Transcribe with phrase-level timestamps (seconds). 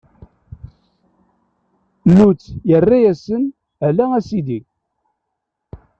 [2.15, 2.39] Luṭ
[2.75, 3.43] irra-yasen:
[3.87, 4.59] Ala, a Sidi!